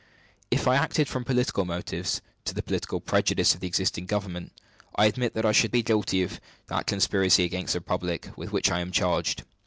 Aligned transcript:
If 0.49 0.67
I 0.67 0.77
had 0.77 0.85
acted 0.85 1.07
from 1.07 1.25
political 1.25 1.63
motives 1.63 2.23
to 2.45 2.55
the 2.55 2.63
political 2.63 2.99
prejudice 2.99 3.53
of 3.53 3.59
the 3.59 3.67
existing 3.67 4.07
government, 4.07 4.51
I 4.95 5.05
admit 5.05 5.35
that 5.35 5.45
I 5.45 5.51
should 5.51 5.69
be 5.69 5.83
guilty 5.83 6.23
of 6.23 6.41
that 6.69 6.87
conspiracy 6.87 7.43
against 7.43 7.73
the 7.73 7.81
Republic 7.81 8.29
with 8.35 8.51
which 8.51 8.71
I 8.71 8.79
am 8.79 8.91
charged. 8.91 9.43